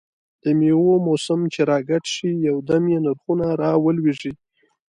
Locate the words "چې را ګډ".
1.53-2.03